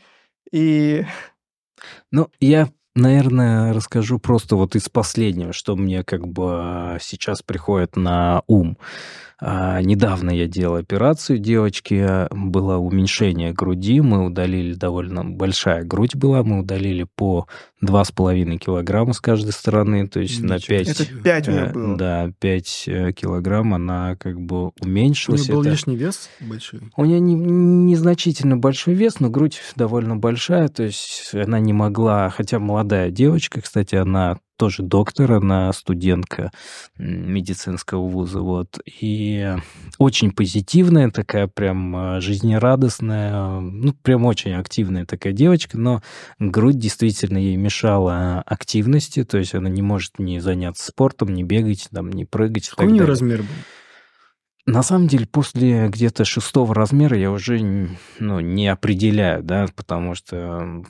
[0.52, 1.06] и...
[2.12, 8.44] Ну, я, наверное, расскажу просто вот из последнего, что мне как бы сейчас приходит на
[8.48, 8.78] ум.
[9.46, 16.44] А, недавно я делал операцию девочки, было уменьшение груди, мы удалили довольно большая грудь была,
[16.44, 17.48] мы удалили по
[17.84, 20.54] 2,5 килограмма с каждой стороны, то есть Ничего.
[20.54, 20.88] на 5...
[20.88, 21.98] Это 5 у меня э, было.
[21.98, 25.42] Да, 5 э, килограмм она как бы уменьшилась.
[25.42, 25.72] У нее был Это...
[25.72, 26.80] лишний вес большой?
[26.96, 32.30] У нее не, незначительно большой вес, но грудь довольно большая, то есть она не могла,
[32.30, 36.52] хотя молодая девочка, кстати, она тоже доктор, она студентка
[36.98, 39.56] медицинского вуза, вот, и
[39.98, 46.02] очень позитивная такая, прям э, жизнерадостная, ну, прям очень активная такая девочка, но
[46.40, 51.88] грудь действительно ей мешала активности, то есть она не может ни заняться спортом, ни бегать,
[51.92, 52.70] там, ни прыгать.
[52.70, 53.48] Какой у нее размер был?
[54.66, 57.90] На самом деле, после где-то шестого размера я уже
[58.20, 60.84] ну, не определяю, да, потому что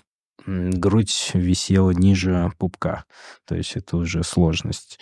[0.46, 3.06] грудь висела ниже пупка.
[3.46, 5.00] То есть это уже сложность.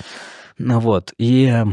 [0.58, 1.64] Ну вот, и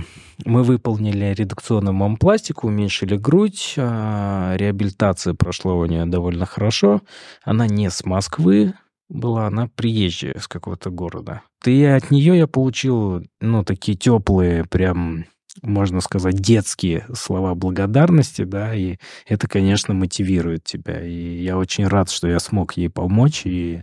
[0.45, 7.03] мы выполнили редукционную мамопластику, уменьшили грудь, а, реабилитация прошла у нее довольно хорошо.
[7.45, 8.75] Она не с Москвы
[9.09, 11.43] была, она приезжая с какого-то города.
[11.65, 15.25] И от нее я получил, ну, такие теплые прям
[15.63, 21.05] можно сказать, детские слова благодарности, да, и это, конечно, мотивирует тебя.
[21.05, 23.83] И я очень рад, что я смог ей помочь, и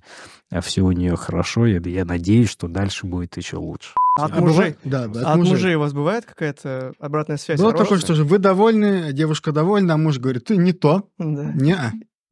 [0.62, 1.66] все у нее хорошо.
[1.66, 3.94] Я, я надеюсь, что дальше будет еще лучше.
[4.18, 4.76] А от а мужей?
[4.84, 5.52] Да, да, от, от мужей.
[5.54, 7.60] мужей у вас бывает какая-то обратная связь?
[7.60, 11.10] Было такое, что же вы довольны, девушка довольна, а муж говорит, ты не то.
[11.18, 11.52] Да.
[11.54, 11.78] Не,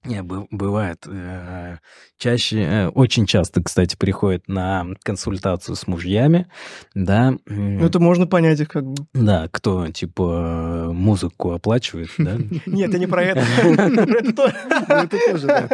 [0.06, 1.06] не, бывает.
[1.08, 1.78] Э,
[2.18, 6.48] чаще, э, очень часто, кстати, приходят на консультацию с мужьями,
[6.94, 7.36] да.
[7.46, 9.06] Ну, это можно понять их как бы.
[9.14, 12.38] Да, кто, типа, музыку оплачивает, да?
[12.66, 13.42] Нет, я не про это.
[13.64, 15.70] Это тоже, да.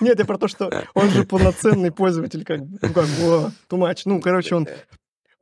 [0.00, 3.96] Нет, я про то, что он же полноценный пользователь, как бы, ну, как бы, too
[4.06, 4.66] Ну, короче, он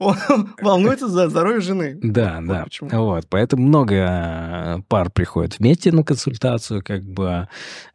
[0.02, 1.98] он волнуется за здоровье жены.
[2.02, 2.64] Да, вот да.
[2.64, 2.90] Почему.
[2.90, 7.48] Вот, поэтому много э, пар приходят вместе на консультацию, как бы,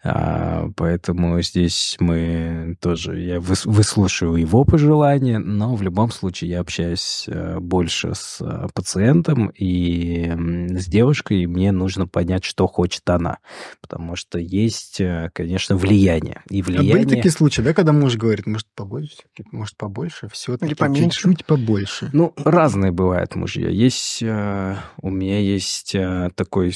[0.03, 7.25] а, поэтому здесь мы тоже, я выслушиваю его пожелания, но в любом случае я общаюсь
[7.27, 10.31] э, больше с э, пациентом и
[10.77, 13.39] с девушкой, и мне нужно понять, что хочет она,
[13.81, 15.01] потому что есть,
[15.33, 16.41] конечно, влияние.
[16.49, 16.93] И влияние...
[16.93, 19.17] А были такие случаи, да, когда муж говорит, может, побольше,
[19.51, 21.96] может, побольше, все-таки чуть-чуть побольше?
[22.01, 22.09] Больше?
[22.15, 23.69] Ну, разные бывают мужья.
[23.69, 26.73] Есть, э, у меня есть э, такой,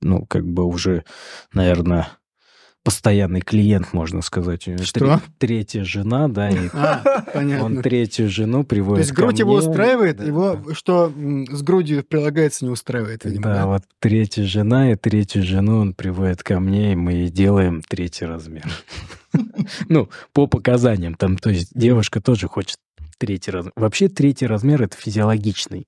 [0.00, 1.04] ну, как бы уже,
[1.52, 2.08] наверное,
[2.82, 4.66] постоянный клиент, можно сказать.
[4.66, 4.98] У него Что?
[5.00, 7.82] тре- третья жена, да, и А, он понятно.
[7.82, 9.68] третью жену То приводит есть ко грудь его мне.
[9.68, 10.24] устраивает, Да.
[10.24, 11.12] его что
[11.50, 13.66] с грудью прилагается, не устраивает, видимо, Да, да?
[13.66, 18.64] вот третья жена и третью жену он приводит ко мне, и мы делаем третий размер.
[19.88, 22.78] Ну, по показаниям там, то есть девушка тоже хочет
[23.20, 23.72] третий размер.
[23.76, 25.86] Вообще третий размер это физиологичный.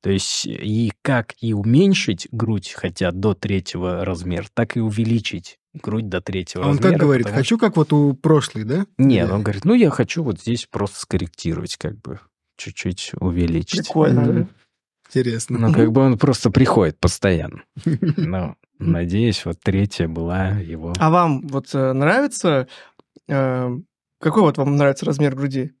[0.00, 6.08] То есть и как и уменьшить грудь хотят до третьего размера, так и увеличить грудь
[6.08, 6.92] до третьего А он размера.
[6.92, 8.86] как говорит, потому хочу как вот у прошлой, да?
[8.96, 12.20] нет, Или- он говорит, ну я хочу вот здесь просто скорректировать, как бы
[12.56, 13.80] чуть-чуть увеличить.
[13.86, 14.32] Прикольно.
[14.32, 14.48] Да.
[15.08, 15.58] Интересно.
[15.58, 17.62] Ну, как бы он просто приходит постоянно.
[18.16, 20.92] Ну, надеюсь, вот третья была его.
[20.98, 22.68] А вам вот э, нравится...
[23.26, 23.68] э,
[24.20, 25.72] Какой вот вам нравится размер груди?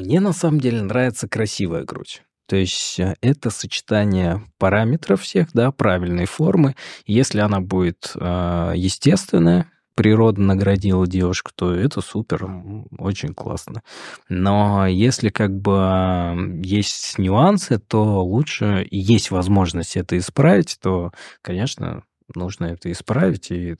[0.00, 2.22] Мне на самом деле нравится красивая грудь.
[2.46, 6.74] То есть э, это сочетание параметров всех, да, правильной формы.
[7.06, 12.50] Если она будет э, естественная, природа наградила девушку, то это супер,
[12.98, 13.82] очень классно.
[14.30, 22.04] Но если как бы э, есть нюансы, то лучше, есть возможность это исправить, то, конечно,
[22.34, 23.76] нужно это исправить, и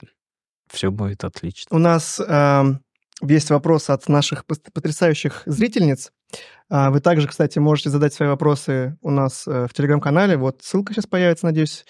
[0.69, 1.75] все будет отлично.
[1.75, 2.81] У нас эм,
[3.27, 6.11] есть вопрос от наших потрясающих зрительниц.
[6.69, 10.37] А, Вы также, кстати, можете задать свои вопросы у нас э, в телеграм-канале.
[10.37, 11.85] Вот ссылка сейчас появится, надеюсь.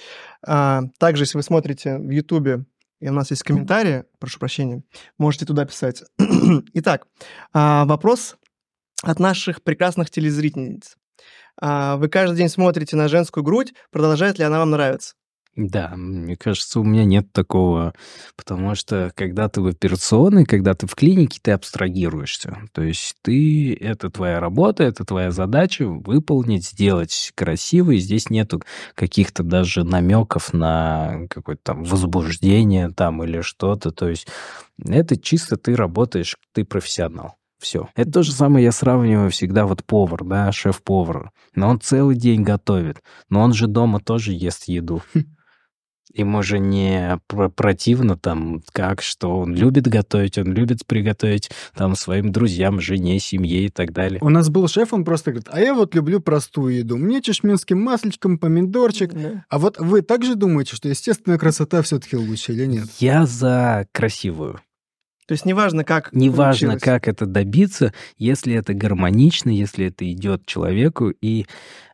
[0.45, 2.65] А, Также, если вы смотрите в Ютубе,
[2.99, 4.83] и у нас есть комментарии, прошу прощения,
[5.17, 6.03] можете туда писать.
[6.73, 7.07] Итак,
[7.53, 8.37] а, вопрос
[9.03, 10.97] от наших прекрасных телезрительниц.
[11.59, 15.15] Вы каждый день смотрите на женскую грудь, продолжает ли она вам нравиться?
[15.57, 17.93] Да, мне кажется, у меня нет такого,
[18.37, 22.57] потому что когда ты в операционной, когда ты в клинике, ты абстрагируешься.
[22.71, 28.61] То есть ты, это твоя работа, это твоя задача выполнить, сделать красиво, и здесь нету
[28.95, 33.91] каких-то даже намеков на какое-то там возбуждение там или что-то.
[33.91, 34.27] То есть
[34.87, 37.35] это чисто ты работаешь, ты профессионал.
[37.59, 37.89] Все.
[37.95, 41.31] Это то же самое я сравниваю всегда вот повар, да, шеф-повар.
[41.55, 43.03] Но он целый день готовит.
[43.29, 45.03] Но он же дома тоже ест еду.
[46.13, 51.95] Ему же не про- противно там, как, что он любит готовить, он любит приготовить там
[51.95, 54.19] своим друзьям, жене, семье и так далее.
[54.21, 56.97] У нас был шеф, он просто говорит, а я вот люблю простую еду.
[56.97, 59.13] Мне чешминским масличком, помидорчик.
[59.13, 59.45] Да.
[59.47, 62.87] А вот вы также думаете, что естественная красота все-таки лучше или нет?
[62.99, 64.59] Я за красивую.
[65.27, 66.83] То есть неважно, как Неважно, получилось.
[66.83, 71.09] как это добиться, если это гармонично, если это идет человеку.
[71.21, 71.45] И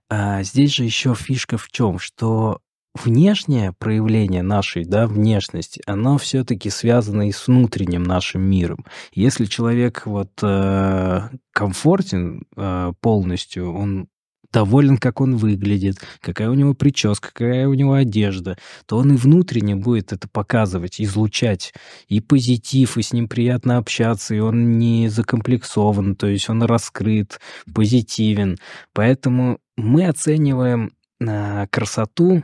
[0.10, 2.62] а, здесь же еще фишка в чем, что
[3.04, 8.86] внешнее проявление нашей, да, внешности, оно все-таки связано и с внутренним нашим миром.
[9.14, 14.08] Если человек вот э, комфортен э, полностью, он
[14.52, 19.18] доволен, как он выглядит, какая у него прическа, какая у него одежда, то он и
[19.18, 21.74] внутренне будет это показывать, излучать
[22.08, 27.40] и позитив, и с ним приятно общаться, и он не закомплексован, то есть он раскрыт,
[27.74, 28.58] позитивен.
[28.94, 32.44] Поэтому мы оцениваем а, красоту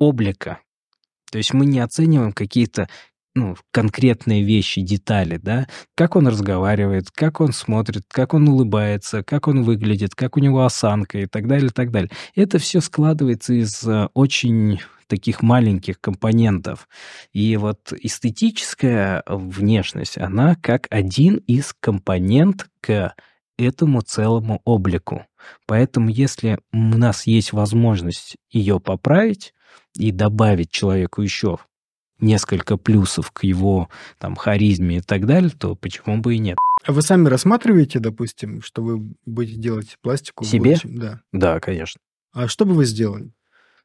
[0.00, 0.58] облика.
[1.30, 2.88] То есть мы не оцениваем какие-то
[3.36, 9.46] ну, конкретные вещи, детали, да, как он разговаривает, как он смотрит, как он улыбается, как
[9.46, 12.10] он выглядит, как у него осанка и так далее, и так далее.
[12.34, 16.88] Это все складывается из э, очень таких маленьких компонентов.
[17.32, 23.14] И вот эстетическая внешность, она как один из компонент к
[23.58, 25.26] этому целому облику.
[25.66, 29.52] Поэтому если у нас есть возможность ее поправить
[29.96, 31.58] и добавить человеку еще
[32.20, 36.58] несколько плюсов к его там харизме и так далее, то почему бы и нет?
[36.84, 40.44] А вы сами рассматриваете, допустим, что вы будете делать пластику?
[40.44, 40.78] Себе?
[40.84, 41.20] Да.
[41.32, 42.00] Да, конечно.
[42.32, 43.32] А что бы вы сделали?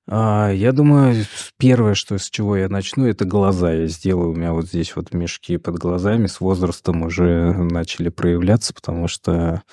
[0.07, 1.25] А, я думаю,
[1.57, 3.73] первое, что с чего я начну, это глаза.
[3.73, 4.31] Я сделаю.
[4.31, 9.63] У меня вот здесь вот мешки под глазами с возрастом уже начали проявляться, потому что,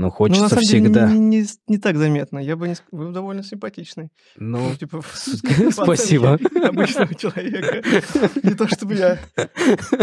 [0.00, 1.06] ну, Ну, на хочется самом всегда.
[1.08, 2.38] деле, не, не так заметно.
[2.38, 2.74] Я бы не...
[2.90, 4.10] Вы довольно симпатичный.
[4.36, 5.02] Ну, Ну, типа,
[5.70, 6.38] спасибо.
[6.62, 7.82] Обычного человека.
[8.42, 9.18] Не то чтобы я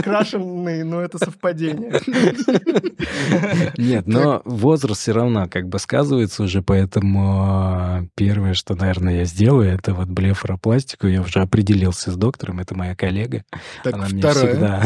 [0.03, 2.01] крашеный, но это совпадение.
[3.77, 9.25] Нет, но возраст все равно как бы сказывается уже, поэтому а, первое, что, наверное, я
[9.25, 11.07] сделаю, это вот блефаропластику.
[11.07, 13.43] Я уже определился с доктором, это моя коллега.
[13.83, 14.51] Так, она мне второе.
[14.51, 14.83] всегда...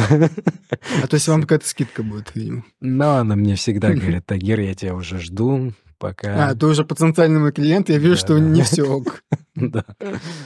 [1.03, 2.63] А то есть вам какая-то скидка будет, видимо.
[2.79, 6.49] Но она мне всегда говорит, Тагир, я тебя уже жду, пока...
[6.49, 8.39] А, ты уже потенциальный мой клиент, я вижу, Да, что да.
[8.39, 9.23] не все ок.
[9.55, 9.83] Да.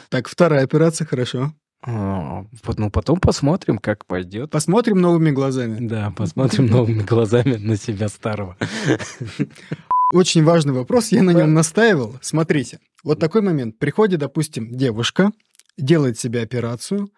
[0.09, 1.53] Так, вторая операция, хорошо.
[1.83, 2.45] А,
[2.77, 4.49] Ну, потом посмотрим, как пойдет.
[4.49, 5.77] Посмотрим новыми глазами.
[5.87, 8.57] Да, посмотрим новыми глазами на себя старого.
[10.13, 12.15] Очень важный вопрос, я на нем настаивал.
[12.21, 13.77] Смотрите, вот такой момент.
[13.79, 15.31] Приходит, допустим, девушка,
[15.77, 17.09] делает себе операцию,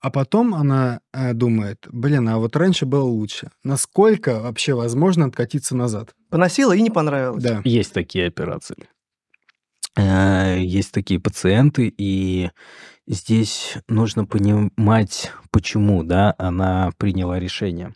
[0.00, 3.50] а потом она э, думает, блин, а вот раньше было лучше.
[3.64, 6.14] Насколько вообще возможно откатиться назад?
[6.30, 7.42] Поносила и не понравилось.
[7.42, 7.60] Да.
[7.64, 8.76] Есть такие операции.
[9.96, 12.50] Э, Есть такие пациенты, и
[13.06, 17.94] здесь нужно понимать, почему, да, она приняла решение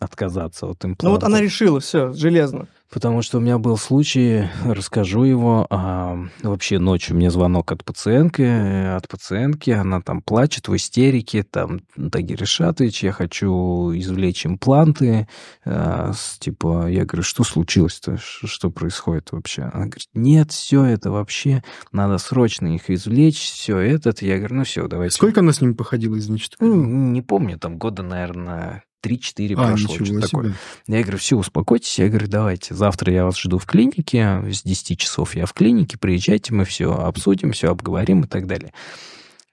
[0.00, 1.04] отказаться от импланта.
[1.04, 2.66] Ну вот она решила, все, железно.
[2.92, 5.66] Потому что у меня был случай, расскажу его.
[5.70, 11.42] а, вообще ночью мне звонок от пациентки, э, от пациентки, она там плачет в истерике,
[11.42, 11.80] там,
[12.10, 15.26] Тагир Решатович, я хочу извлечь импланты.
[15.64, 19.62] а, с- типа, я говорю, что случилось-то, что происходит вообще?
[19.62, 21.62] Она говорит, нет, все это вообще,
[21.92, 24.20] надо срочно их извлечь, все этот.
[24.22, 25.14] Я говорю, ну все, давайте.
[25.14, 26.74] Сколько она с ним походила, что Ну?
[26.84, 30.54] Не помню, там года, наверное, 3-4 А, прошло, что-то такое.
[30.86, 31.98] Я говорю, все, успокойтесь.
[31.98, 35.98] Я говорю, давайте, завтра я вас жду в клинике, с 10 часов я в клинике,
[35.98, 38.72] приезжайте, мы все обсудим, все обговорим и так далее.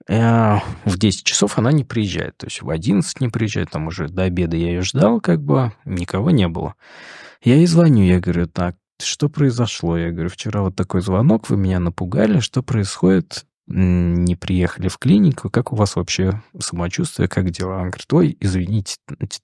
[0.08, 4.08] Э, В 10 часов она не приезжает, то есть в 11 не приезжает, там уже
[4.08, 6.76] до обеда я ее ждал, как бы, никого не было.
[7.44, 9.98] Я ей звоню, я говорю, так, что произошло?
[9.98, 13.46] Я говорю, вчера вот такой звонок, вы меня напугали, что происходит?
[13.72, 17.82] Не приехали в клинику, как у вас вообще самочувствие, как дела?
[17.82, 18.96] Она говорит, ой, извините,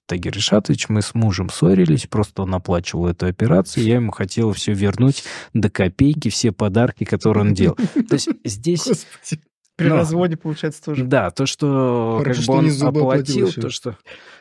[0.06, 4.72] Тагир Решатович, мы с мужем ссорились, просто он оплачивал эту операцию, я ему хотела все
[4.72, 5.22] вернуть
[5.54, 7.76] до копейки, все подарки, которые он делал.
[7.76, 9.06] То есть здесь.
[9.76, 9.96] При Но.
[9.96, 11.04] разводе, получается, тоже.
[11.04, 13.96] да, то, что Хорошо, как что бы он не зубы оплатил оплатил, то, что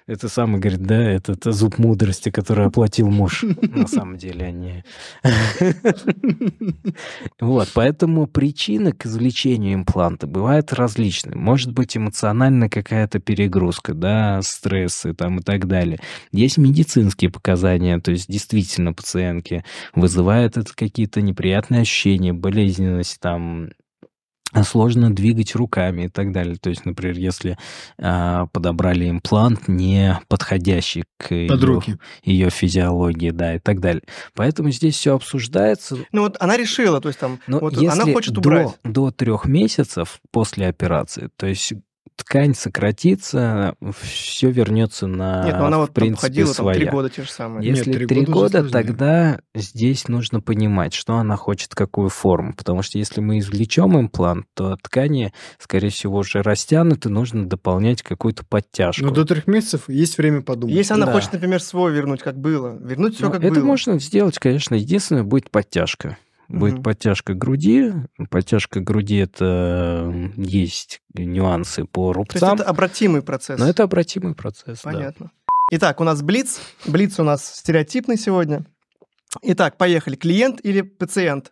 [0.08, 3.44] это самый, говорит, да, это, это зуб мудрости, который оплатил муж.
[3.62, 4.84] На самом деле они...
[7.40, 11.36] Вот, поэтому причины к извлечению импланта бывают различные.
[11.36, 16.00] Может быть эмоциональная какая-то перегрузка, да, стрессы там и так далее.
[16.32, 19.66] Есть медицинские показания, то есть действительно пациентки
[19.96, 23.70] вызывает это какие-то неприятные ощущения, болезненность там,
[24.64, 26.56] сложно двигать руками и так далее.
[26.56, 27.58] То есть, например, если
[28.00, 31.98] а, подобрали имплант, не подходящий к Под ее, руки.
[32.24, 34.04] ее физиологии, да, и так далее.
[34.34, 35.98] Поэтому здесь все обсуждается.
[36.12, 38.70] Ну вот она решила, то есть там, Но вот если она хочет до, убрать.
[38.84, 41.74] до трех месяцев после операции, то есть
[42.16, 46.76] ткань сократится, все вернется на, Нет, ну она в вот там принципе, ходила там три
[46.84, 46.92] своя.
[46.92, 47.68] года те же самые.
[47.68, 52.54] Нет, Если три три года года, тогда здесь нужно понимать, что она хочет, какую форму.
[52.54, 58.46] Потому что если мы извлечем имплант, то ткани, скорее всего, уже растянуты, нужно дополнять какую-то
[58.46, 59.04] подтяжку.
[59.04, 60.76] Но Ну, до трех месяцев есть время подумать.
[60.76, 61.12] Если она Да.
[61.14, 63.66] хочет, например, свой вернуть, как было, вернуть все Ну, как это было.
[63.66, 64.76] можно сделать, конечно.
[64.76, 66.18] Единственное, будет подтяжка.
[66.48, 66.84] Будет Мгм.
[66.84, 67.92] подтяжка груди.
[68.30, 73.60] Подтяжка груди это есть нюансы по То есть рубцам, это обратимый процесс.
[73.60, 74.82] но это обратимый процесс.
[74.84, 74.92] да.
[74.92, 75.32] Понятно.
[75.72, 76.60] Итак, у нас Блиц.
[76.86, 78.66] Блиц у нас стереотипный сегодня.
[79.42, 80.16] Итак, поехали.
[80.16, 81.52] Клиент или пациент?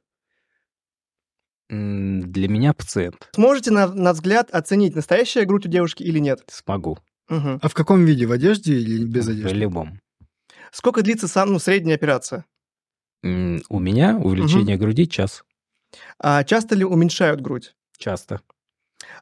[1.69, 3.29] Для меня пациент.
[3.33, 6.41] Сможете, на, на взгляд, оценить, настоящая грудь у девушки или нет?
[6.51, 6.99] Смогу.
[7.29, 7.59] Мгм.
[7.61, 8.25] А в каком виде?
[8.27, 9.55] В одежде или без В одежды?
[9.55, 9.99] любом.
[10.71, 12.45] Сколько длится сам, ну, средняя операция?
[13.23, 15.43] У меня увеличение груди час.
[16.19, 17.75] А часто ли уменьшают грудь?
[17.97, 18.41] Часто.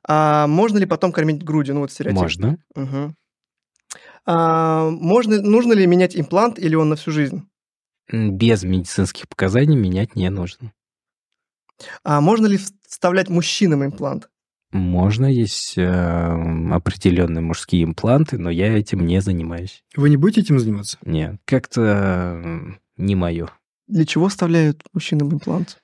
[0.08, 1.76] А можно ли потом кормить грудью?
[1.76, 2.22] Ну, вот стереотип.
[2.22, 2.58] Можно.
[2.76, 3.16] Мгм.
[4.26, 7.48] А, можно, нужно ли менять имплант или он на всю жизнь?
[8.12, 10.74] Без медицинских показаний менять не нужно.
[12.04, 14.30] А можно ли вставлять мужчинам имплант?
[14.72, 15.86] Можно, есть э,
[16.72, 19.84] определенные мужские импланты, но я этим не занимаюсь.
[19.96, 20.98] Вы не будете этим заниматься?
[21.04, 23.50] Нет, как-то м, не мое.
[23.92, 25.78] Для чего вставляют мужчинам имплант?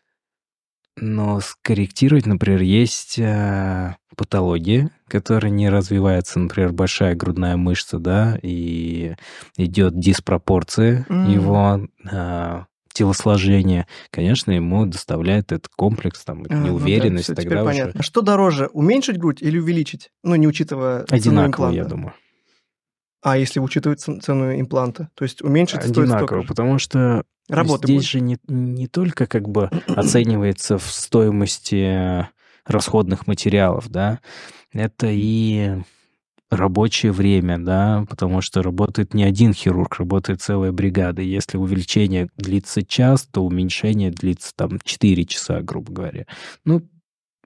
[0.95, 9.16] Но скорректировать, например, есть э, патологии, которые не развиваются, например, большая грудная мышца, да, и
[9.58, 11.30] идет диспропорция М.
[11.30, 13.88] его э, телосложения.
[14.10, 18.03] Конечно, ему доставляет этот комплекс, там, А, ну да, неуверенность, всё, теперь тогда уже понятно.
[18.03, 20.12] Что дороже, уменьшить грудь или увеличить?
[20.24, 22.14] Ну, не учитывая цену одинаково, я думаю.
[23.22, 25.10] А если учитывать цену импланта?
[25.14, 26.47] То есть уменьшить стоит столько Одинаково, же.
[26.47, 28.12] потому что Работы здесь больше.
[28.18, 32.28] же не, не только как бы оценивается в стоимости
[32.66, 34.20] расходных материалов, да,
[34.74, 35.78] это и
[36.50, 41.22] рабочее время, да, потому что работает не один хирург, работает целая бригада.
[41.22, 46.26] Если увеличение длится час, то уменьшение длится там 4 часа, грубо говоря.
[46.64, 46.88] Ну,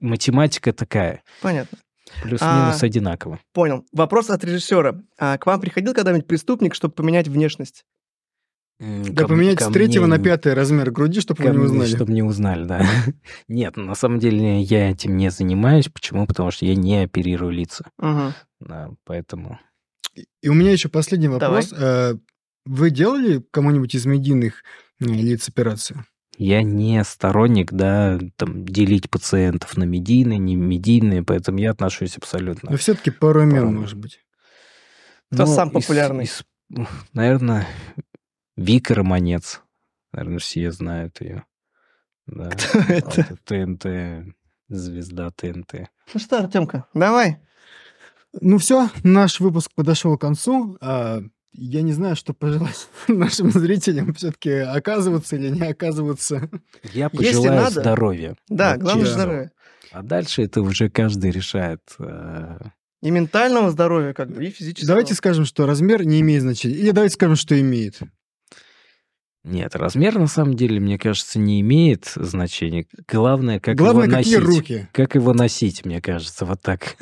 [0.00, 1.78] математика такая, Понятно.
[2.22, 3.40] плюс-минус А, одинаково.
[3.52, 3.84] Понял.
[3.92, 5.00] Вопрос от режиссера.
[5.18, 7.84] А к вам приходил когда-нибудь преступник, чтобы поменять внешность?
[9.10, 11.88] Да ко- поменять ко с третьего мне на пятый размер груди, чтобы вы не узнали.
[11.94, 12.84] Чтобы не узнали, да.
[13.48, 15.88] Нет, на самом деле я этим не занимаюсь.
[15.88, 16.26] Почему?
[16.26, 17.84] Потому что я не оперирую лица.
[17.98, 19.58] Да, поэтому...
[20.42, 21.72] И у меня еще последний вопрос.
[21.72, 22.14] Э,
[22.66, 24.62] Вы делали кому-нибудь из медийных
[25.00, 26.04] э, лиц операцию?
[26.36, 32.70] Я не сторонник, да, там, делить пациентов на медийные, не медийные, поэтому я отношусь абсолютно.
[32.72, 34.18] Но все-таки пару имен, может быть.
[35.32, 36.24] Кто Ну, из- популярный?
[36.24, 36.42] из-
[37.12, 37.66] наверное,
[38.62, 39.60] Вика Романец.
[40.12, 41.44] Наверное, все знают ее.
[42.26, 42.50] Да.
[42.50, 43.26] Кто это?
[43.30, 44.34] Вот ТНТ,
[44.68, 45.88] звезда ТНТ.
[46.14, 47.38] Ну что, Артемка, давай.
[48.40, 50.76] Ну все, наш выпуск подошел к концу.
[50.80, 51.20] А,
[51.52, 56.48] Я не знаю, что пожелать нашим зрителям все-таки оказываться или не оказываться.
[56.92, 58.36] Я Если пожелаю надо- здоровья.
[58.48, 59.20] Да, Вот главное честно.
[59.22, 59.50] здоровье.
[59.90, 61.80] А дальше это уже каждый решает.
[61.98, 62.58] э,
[63.02, 64.86] И ментального здоровья, как бы, и физического.
[64.88, 66.76] Давайте скажем, что размер не имеет значения.
[66.76, 67.98] Или давайте скажем, что имеет.
[69.44, 72.86] Нет, размер на самом деле, мне кажется, не имеет значения.
[73.08, 74.48] Главное, как Главное, его какие носить.
[74.48, 74.88] руки.
[74.92, 76.96] Как его носить, мне кажется, вот так.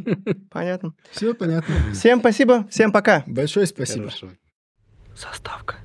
[0.50, 0.92] Понятно.
[1.10, 1.74] Все понятно.
[1.94, 3.24] Всем спасибо, всем пока.
[3.26, 4.08] Большое спасибо.
[4.08, 4.28] Хорошо.
[5.16, 5.76] Заставка.